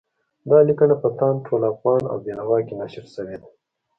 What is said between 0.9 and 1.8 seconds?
په تاند، ټول